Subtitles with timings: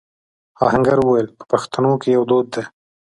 [0.65, 2.63] آهنګر وويل: په پښتنو کې يو دود دی.